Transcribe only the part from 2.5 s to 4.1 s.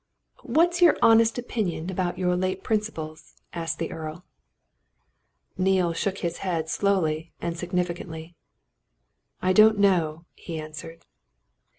principals?" asked the